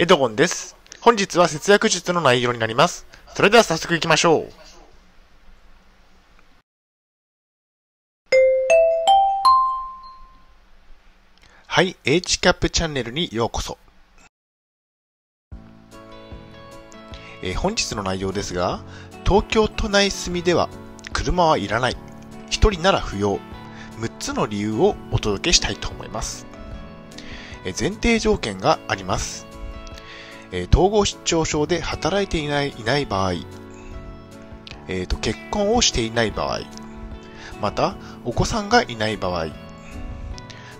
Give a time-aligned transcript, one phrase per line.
[0.00, 0.78] エドゴンです。
[1.02, 3.04] 本日は節約術の内容になります。
[3.34, 4.52] それでは早速行きましょう。
[11.66, 13.76] はい、HCAP チャンネルにようこそ。
[17.42, 18.80] えー本日の内容ですが、
[19.26, 20.70] 東京都内住みでは
[21.12, 21.96] 車はいらない。
[22.48, 23.38] 一人なら不要。
[23.98, 26.46] 6つの理由をお届けしたいと思います。
[27.78, 29.49] 前提条件があります。
[30.52, 33.34] えー統合失調症で働いていないいない場合、
[34.88, 36.60] えーと、結婚をしていない場合、
[37.60, 39.46] また、お子さんがいない場合、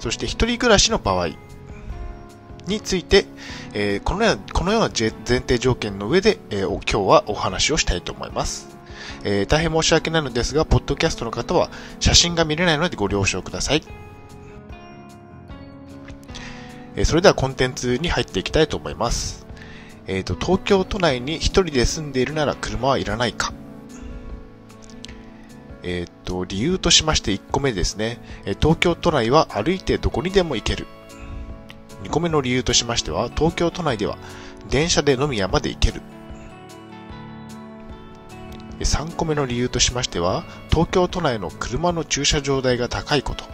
[0.00, 1.30] そして一人暮らしの場合
[2.66, 3.26] について、
[3.74, 8.76] えーこのようなこのような前提条件の上で、えー今日はお話をしたいと思います。
[9.24, 13.82] えー大変申し訳ないのですが、ポッドキャストの方は写真が見れないのでご了承ください。
[16.96, 19.47] えそれではコンテンツに入っていきたいと思います。
[20.08, 23.52] えっ、と、東京都内に一人で住んでいるなら車はいらないか。
[25.82, 28.18] えっ、と、理由としまして1個目ですね。
[28.60, 30.86] 東京都内は歩いてどこにでも行ける。
[32.04, 34.16] 2個目の理由としましては、東京都内では
[34.70, 36.00] 電車で飲み屋まで行ける。
[38.80, 43.44] 3個目の理由としましては、東京都内の車の駐車場代が高いこと。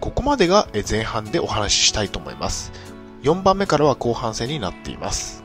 [0.00, 2.72] ここまでが前半でお話ししたいと思います。
[3.22, 5.43] 4番目からは後半戦になっています。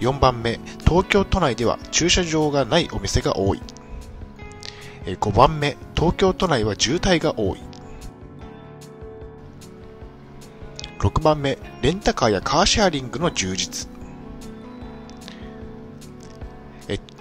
[0.00, 3.62] 4番目、東京都内では駐車場がないお店が多い。
[5.04, 7.60] 5番目、東京都内は渋滞が多い。
[10.98, 13.88] 6番目、レンタカーやカーシェアリングの充実。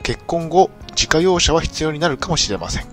[0.03, 2.85] 結婚後、自家用車は必要になるかもしれません。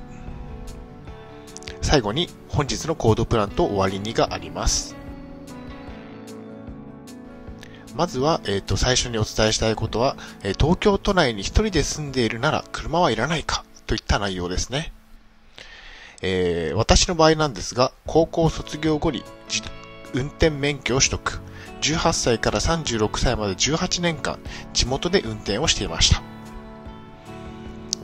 [1.80, 4.96] 最後に、本日のコードプランと終わりにがあります。
[7.96, 14.92] まずは、えっ、と、最初にお伝えしたいことは、えー東京都内に一人で住んでいるなら車はいらないかといった内容ですね。
[16.20, 19.24] えー私の場合なんですが、高校卒業後に
[20.12, 21.40] 運転免許を取得。
[21.80, 24.38] 18歳から36歳まで18年間、
[24.74, 26.22] 地元で運転をしていました。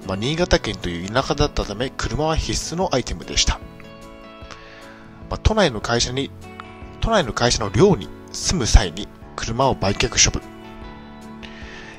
[0.07, 3.61] まあ、新潟県という田舎だったため、車は必須のアイテムでした。
[5.29, 6.31] まあ、都内の会社に、
[7.01, 9.07] 都内の会社の寮に住む際に
[9.43, 10.41] 車を売却処分。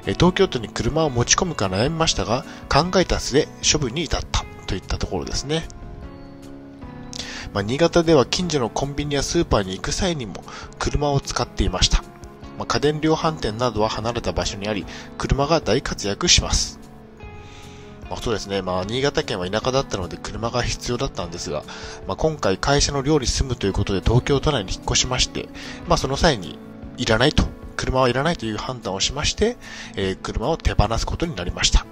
[0.06, 5.68] 東京都に車を持ち込むか悩みましたが、考えた末、処分に至ったといったところですね。
[7.54, 10.44] まあ、新潟では近所のコンビニやスーパーに行く際にも
[10.80, 12.02] 車を使っていました。
[12.58, 14.86] まあ、家電量販店などは離れた場所にあり、
[15.18, 16.80] 車が大活躍します。
[18.10, 18.62] まあ、そうですね。
[18.62, 21.64] まあ、新潟県は田舎だったので車が必要だったんですが、
[22.08, 25.50] まあ、今回会社の寮に住むということで東京都内に引っ越しまして、
[25.88, 26.58] まあ、その際に
[27.04, 27.44] いらないと、
[27.76, 29.58] 車はいらないという判断をしまして、
[29.96, 31.86] えー車を手放すことになりました。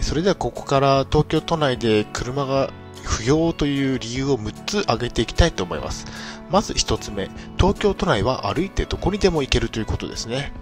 [0.00, 2.70] それではここから東京都内で車が
[3.02, 6.06] 不要という理由を6つ挙げていきたいと思います。
[6.50, 10.52] まず1つ目、東京都内は歩いてどこにでも行けるということですね。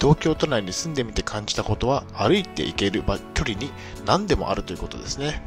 [0.00, 3.70] 東京都内に住んでみて感じたことは歩いて行ける距離に
[4.04, 5.42] 何でもあるということですね。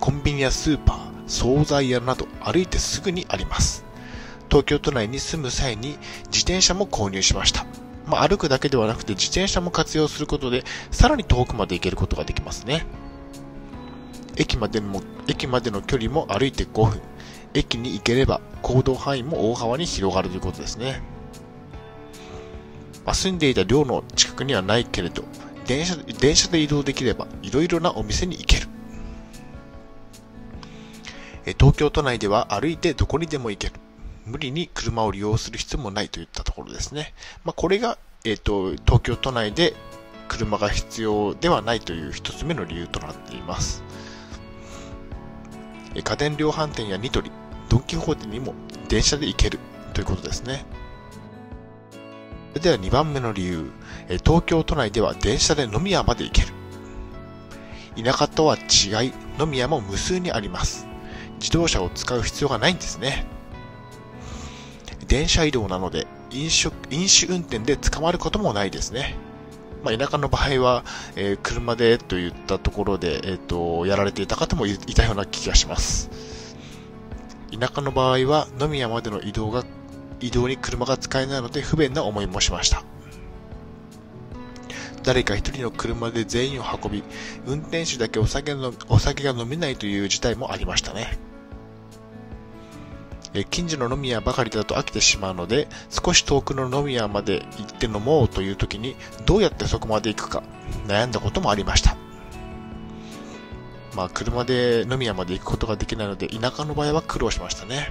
[0.00, 3.84] コンビニやスーパー、惣菜屋など歩いてすぐにあります。
[4.48, 7.66] 東京都内に住む際に自転車も購入しました。
[8.06, 12.86] まあ、歩くだけではなくて自転車も活用することでさらに遠くまで行けることができますね。
[14.36, 17.00] 駅までも、駅までの距離も歩いて5分。
[17.54, 21.02] 駅に行ければ行動範囲も大幅に広がるということですね。
[23.04, 25.22] まあ、住んでいた寮の近くにはないけれど、
[25.66, 28.68] 電車電車で移動できればいろいろなお店に行ける。
[31.52, 33.74] 東京都内では歩いてどこにでも行ける。
[34.26, 37.12] 無理に車を利用する必要もないといったところですね。
[37.44, 39.74] まあ、これが、えっ、と、東京都内で
[40.28, 43.84] 車が必要ではないという一つ目の理由となっています。
[45.94, 47.30] 家電量販店やニトリ、
[47.68, 48.54] ドンキホーテにも
[48.88, 49.58] 電車で行ける
[49.92, 50.64] ということですね。
[52.54, 53.70] それでは2番目の理由、
[54.24, 56.48] 東京都内では電車で飲み屋まで行ける。
[58.02, 60.93] 田舎とは違い、飲み屋も無数にあります。
[61.44, 63.26] 自動車を使う必要がないんですね。
[65.06, 69.14] 電車移動なので、飲食、飲酒運転で捕まることもないですね。
[69.82, 70.84] まあ、田舎の場合は、
[71.16, 76.08] えー車でといったところで、えっ、と、やられていた方もいたような気がします。
[77.52, 79.64] 田舎の場合は、飲み屋までの移動が、
[80.20, 82.84] 移動に車が使えないので不便な思いもしました。
[85.02, 87.04] 誰か一人の車で全員を運び、
[87.46, 91.18] 運転手だけお酒のお酒が飲めないという事態もありましたね。
[93.34, 98.94] え近所の飲み屋ばかりだと飽きてしまうので、少し遠くの飲み屋まで行って飲もうという時に、
[99.26, 100.44] どうやってそこまで行くか、
[100.86, 101.96] 悩んだこともありました。
[103.96, 107.90] まあ、車で飲み屋まで行くことができないので、田舎の場合は苦労しましたね。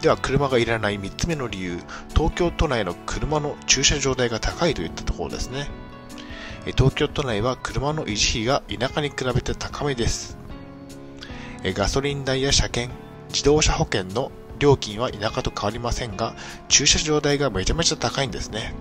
[0.00, 1.78] では、車がいらない3つ目の理由、
[2.16, 5.68] 東京都内の車の駐車場代が高いといったところですね。
[6.76, 10.41] 東京都内は車の維持費が田舎に比べて高めです。
[11.64, 12.94] ガソリン代や車検、
[13.28, 16.34] 自動車保険の料金は田舎と変わりませんが、
[16.68, 18.74] 駐車場代がめちゃめちゃ高いんですね。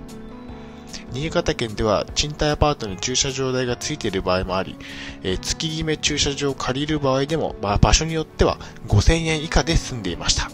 [1.14, 4.78] 新潟県では賃貸アパートに駐車場代がついている場合もあり、
[5.24, 8.58] えー、月決め駐車場を借りる場合でも、まあ、場所によっては
[8.88, 10.50] 5000円以下で済んでいました。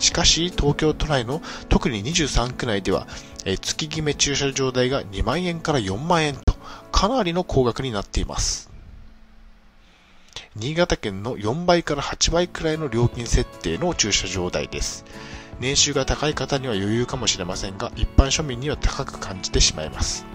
[0.00, 3.06] しかし、東京都内の特に23区内では、
[3.44, 6.54] えー、月決め駐車場代が2万円から4万円と、
[6.90, 8.73] かなりの高額になっています。
[10.56, 15.04] 新潟県の4倍から8倍くらいの料金設定の駐車場代です。
[15.60, 20.26] 年収が高い方には余裕かもしれませんが、一般庶民には高く感じてしまいます。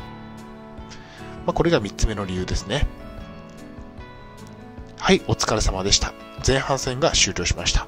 [1.46, 2.86] まあ、これが3つ目の理由ですね。
[4.98, 6.14] はい、お疲れ様でした。
[6.46, 7.88] 前半戦が終了しました。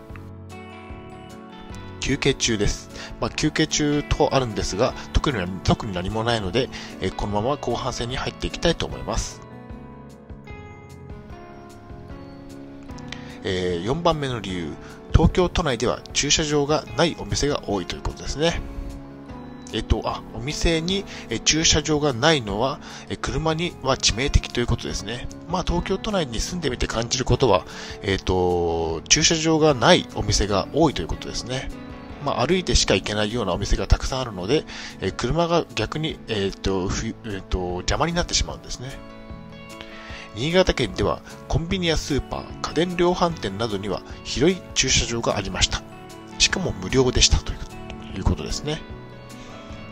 [1.99, 2.89] 休憩中です。
[3.19, 6.69] まあ、休憩中とあるんですが、特に特に何もないので、
[6.99, 9.40] えこのまま後半戦に入っていきたいと思います。
[13.43, 14.73] えー、4番目の理由、
[15.13, 18.61] 東京都内では駐車場がないお店が多いということですね。
[19.73, 21.05] えっと、あ、お店に
[21.45, 22.79] 駐車場がないのは、
[23.21, 25.27] 車には致命的ということですね。
[25.49, 27.65] まあ、東京都内に住んでみて感じることは、
[28.01, 31.69] えっと、駐車場がないお店が多いということですね。
[32.25, 34.65] まあ、歩いてしか行けないようなお店がたくさんあるので、
[34.99, 36.89] え車が逆に、えっと、
[37.25, 38.89] えっと、邪魔になってしまうんですね。
[40.35, 45.81] 新潟県ではコンビニやスーパー、家電量販店などには広い駐車場がありました。
[46.39, 47.51] しかも無料でしたと
[48.15, 48.81] いうことですね。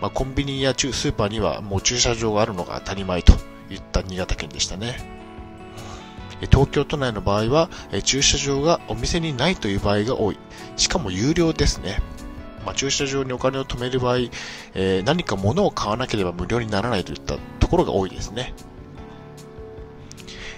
[0.02, 3.34] まあ、コンビニやスーパーにはもう駐車場があるのが当たり前と
[3.70, 4.98] いった新潟県でしたね。
[6.52, 7.70] 東京都内の場合は
[8.06, 10.40] 駐車場がお店にないという場合が多い。
[10.78, 12.00] しかも有料ですね。
[12.66, 14.18] まあ、駐車場にお金を止める場合、
[14.74, 18.54] えー、何か物を買わなければ無料にならないといったところが多いですね。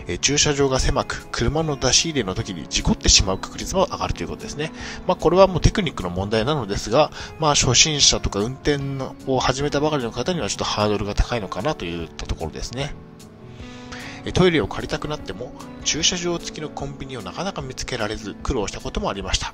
[0.07, 4.71] え駐車場が狭く、車の出し入れの時に事故ってしまう確率も上がるということですね。
[5.07, 8.79] まあ、これはもうテクニックの問題なのですが、まあ、初心者とか運転
[9.27, 12.93] を始めたばかりの方にはちょっとハードルが高いのかなといったところですね。
[14.33, 15.51] トイレを借りたくなっても、
[15.83, 19.53] 駐車場付きのコンビニをなかなか見つけられず苦労したこともありました。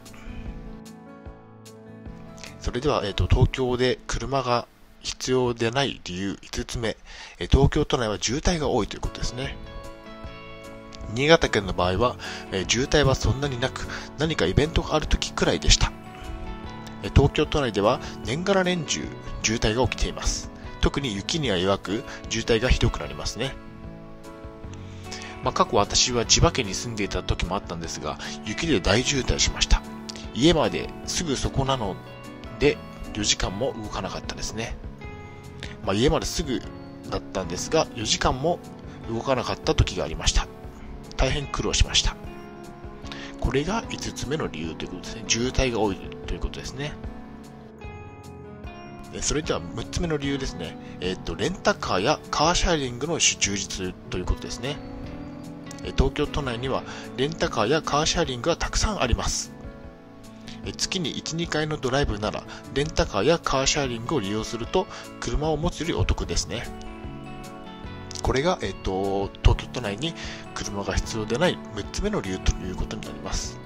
[2.60, 4.68] それでは、えっ、ー、と、東京で車が
[5.00, 6.98] 必要でない理由5つ目、
[7.50, 9.56] 東京都内は渋滞が多いということですね。
[11.13, 12.15] 新潟県の場合は、
[12.51, 13.88] えー、渋滞はそんなになく、
[14.18, 15.92] 何かイベントがある時くらいでした。
[17.04, 19.07] えー、東京都内では年がら年中
[19.44, 20.51] 渋滞が起きています。
[20.81, 23.54] 特に雪には弱く、渋滞がひどくなりますね。
[25.44, 29.81] まあ、過去私は千葉県に住んでいた時もあったんですが、雪で大渋滞しました。
[30.33, 31.95] 家まですぐそこなの
[32.59, 32.77] で、
[33.13, 34.77] 4時間も動かなかったですね。
[35.86, 36.62] まあ、家まですぐ
[37.09, 38.59] だったんですが、4時間も
[39.09, 40.48] 動かなかった時がありました。
[41.18, 42.16] 大変苦労しました。
[43.40, 45.24] これが5つ目の理由ということですね。
[45.28, 45.95] 渋滞が多い
[46.26, 46.94] ということですね。
[49.21, 50.78] それでは6つ目の理由ですね。
[51.00, 54.78] えっ、ー、と、レンタカーやカーシェアリングの充実ということですね。
[55.95, 56.83] 東京都内には
[57.16, 59.54] レンタカーやカーシェアリングがたくさんあります。
[60.76, 62.44] 月に1、2回のドライブなら、
[62.74, 64.86] レンタカーやカーシェアリングを利用すると、
[65.21, 66.64] 車を持つよりお得ですね。
[68.28, 70.14] これが、えっ、と、東京都内に
[70.54, 73.57] 車が必要でない6つ目の理由ということになります。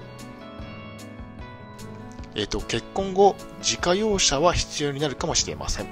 [2.36, 5.86] えっ、と、結婚後、自家用車は必要になるかもしれません。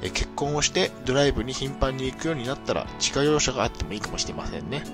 [0.00, 4.84] え結婚をしてドライブに頻繁に行くようになったら自家用車があってもいいかもしれませんね。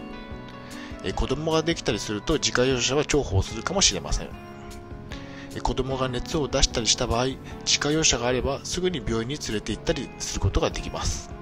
[1.05, 4.29] え子供ができたりすると自家用車は重宝するかもしれません。
[5.55, 7.26] え子供が熱を出したりした場合、
[7.64, 11.34] 自家用車があればすぐに病院に連れて行ったりすることができます。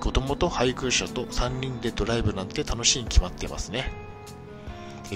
[0.00, 3.92] 子供と配偶者と3人でドライブなんて楽しいに決まってますね。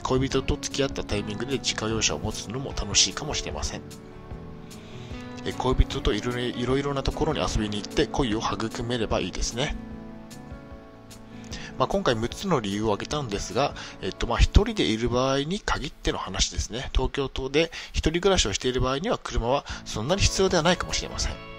[0.03, 3.83] 恋人と付き合ったタイミングで自家用車を持つのも楽しいかもしれません。
[5.59, 9.77] 恋人といろいろなところに遊びに行って恋を育めればいいですね。
[11.79, 16.91] まあ、今回6つの理由を挙げたんですが、えっと、まあ、一人でいる場合に限っての話ですね。
[16.93, 21.54] 東京都で一人暮らしをしている場合には車はそんなに必要ではないかもしれません。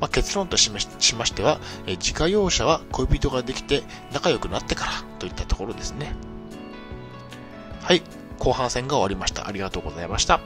[0.00, 6.14] まあ、結論としましては、え自家用車は恋人ができて仲良くなってからといったところですね。
[7.82, 8.02] はい、
[8.38, 9.48] 後半戦が終わりました。
[9.48, 10.40] ありがとうございました。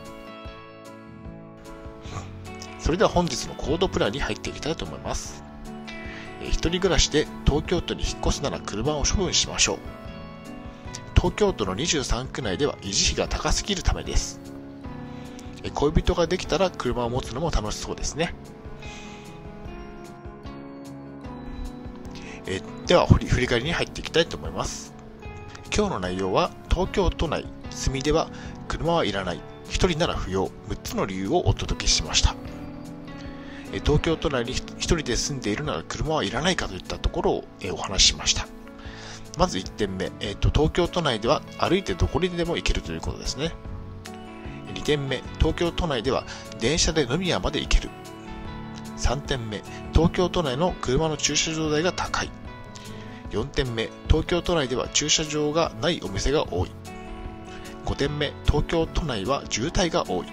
[2.78, 5.42] それでは本日のコードプランに入っていきたいと思います。
[6.42, 9.78] 一人暮らしで東京都に引っ越すなら車を処分しましょう。
[11.14, 14.40] 東京都の23区内では維持費が高すぎるためです。
[15.74, 18.34] 恋人ができたら車を持つのも楽しそうですね。
[22.90, 24.92] では振り返りに入っていきたいと思います。
[25.72, 28.28] 今日の内容は東京都内、住では
[28.66, 32.34] 車はいらない、1人なら不要、6つの理由をお届けしました。
[33.84, 38.48] 東京都内に1人で住んでいるなら車はいらないかといったところをお話ししました。
[39.38, 43.52] まず1点目、えーと、東京都内では歩いてどこにでも行けるということですね。
[44.74, 46.24] 2点目、東京都内では
[46.58, 47.88] 電車で飲み屋まで行ける。
[48.96, 52.30] 3点目、東京都内の車の駐車場代が高い。
[53.30, 56.70] 4点目、東京都内では駐車場がないお店が多い。
[57.86, 60.26] 5点目、東京都内は渋滞が多い。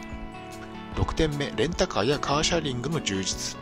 [0.96, 3.58] 6点目、レンタカーやカーシャリングの充実。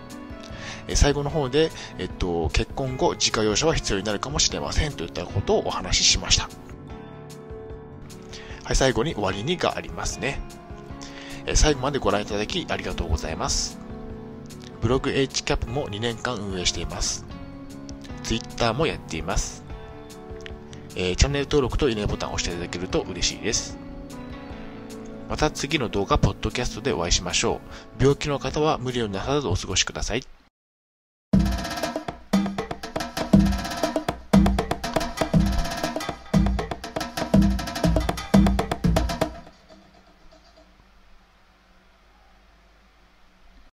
[0.94, 6.50] 最後の方で、えっと、結婚後、自家用車は必要になるかもしれませんといったことをお話ししました。
[8.64, 10.42] はい、最後に終わりにがありますね。
[11.54, 13.78] 最後までご覧いただきありがとうございます。
[14.82, 17.26] ブログ HCAP も2年間運営しています。
[18.26, 19.64] Twitter もやっています。
[20.96, 23.78] えー、チャンネル登録といいねボタンを押していただけると嬉しいです。
[25.30, 27.62] また次の動画、ポッドキャストでお会いしましょ
[28.00, 28.02] う。
[28.02, 30.24] 病気の方は無理をなさらずお過ごしください。